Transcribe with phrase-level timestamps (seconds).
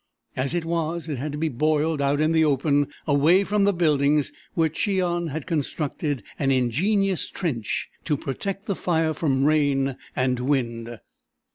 [0.35, 3.71] As it was, it had to be boiled out in the open, away from the
[3.71, 10.39] buildings, where Cheon had constructed an ingenious trench to protect the fire from rain and
[10.39, 10.99] wind.